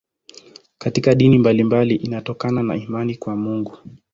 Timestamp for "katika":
0.77-1.15